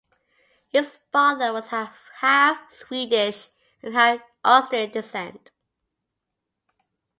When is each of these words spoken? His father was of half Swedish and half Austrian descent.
His 0.69 0.97
father 1.11 1.53
was 1.53 1.71
of 1.71 1.89
half 2.21 2.73
Swedish 2.73 3.49
and 3.83 3.93
half 3.93 4.21
Austrian 4.43 4.89
descent. 4.89 5.51